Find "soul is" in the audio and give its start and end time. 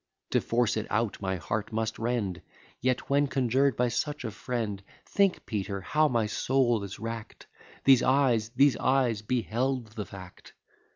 6.25-6.97